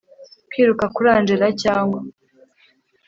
[0.49, 1.99] kwiruka kuri angella cyangwa